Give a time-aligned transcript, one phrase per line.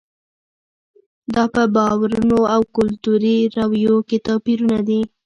[1.33, 5.01] دا په باورونو او کلتوري رویو کې توپیرونه دي.